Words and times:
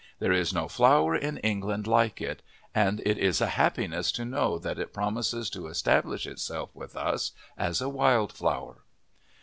There 0.17 0.31
is 0.31 0.51
no 0.51 0.67
flower 0.67 1.15
in 1.15 1.37
England 1.37 1.85
like 1.85 2.21
it, 2.21 2.41
and 2.73 3.03
it 3.05 3.19
is 3.19 3.39
a 3.39 3.45
happiness 3.45 4.11
to 4.13 4.25
know 4.25 4.57
that 4.57 4.79
it 4.79 4.93
promises 4.95 5.47
to 5.51 5.67
establish 5.67 6.25
itself 6.25 6.71
with 6.75 6.95
us 6.95 7.33
as 7.55 7.81
a 7.81 7.87
wild 7.87 8.33
flower. 8.33 8.77